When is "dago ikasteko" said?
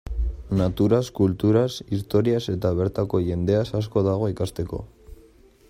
4.09-4.81